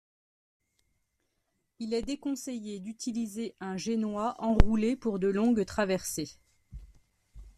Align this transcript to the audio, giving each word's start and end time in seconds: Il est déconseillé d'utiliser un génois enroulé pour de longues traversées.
Il 1.77 1.93
est 1.93 2.01
déconseillé 2.01 2.79
d'utiliser 2.79 3.53
un 3.59 3.77
génois 3.77 4.33
enroulé 4.43 4.95
pour 4.95 5.19
de 5.19 5.27
longues 5.27 5.63
traversées. 5.63 6.39